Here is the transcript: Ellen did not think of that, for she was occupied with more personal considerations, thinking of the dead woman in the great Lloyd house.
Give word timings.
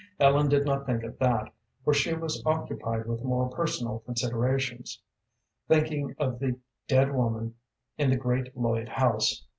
Ellen 0.19 0.49
did 0.49 0.65
not 0.65 0.87
think 0.87 1.03
of 1.03 1.19
that, 1.19 1.53
for 1.83 1.93
she 1.93 2.15
was 2.15 2.41
occupied 2.43 3.05
with 3.05 3.21
more 3.23 3.49
personal 3.49 3.99
considerations, 3.99 4.99
thinking 5.67 6.15
of 6.17 6.39
the 6.39 6.57
dead 6.87 7.13
woman 7.13 7.53
in 7.99 8.09
the 8.09 8.15
great 8.17 8.57
Lloyd 8.57 8.89
house. 8.89 9.45